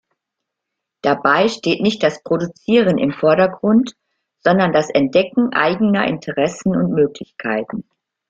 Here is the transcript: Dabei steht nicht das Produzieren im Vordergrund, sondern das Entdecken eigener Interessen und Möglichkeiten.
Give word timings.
Dabei 1.03 1.47
steht 1.47 1.81
nicht 1.81 2.01
das 2.01 2.23
Produzieren 2.23 2.97
im 2.97 3.11
Vordergrund, 3.11 3.95
sondern 4.43 4.73
das 4.73 4.89
Entdecken 4.89 5.53
eigener 5.53 6.07
Interessen 6.07 6.75
und 6.75 6.89
Möglichkeiten. 6.95 7.83